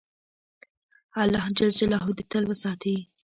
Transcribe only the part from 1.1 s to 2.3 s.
الله ج دي